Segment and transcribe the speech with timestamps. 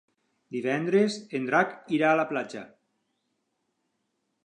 [0.55, 2.67] Divendres en Drac irà a la platja.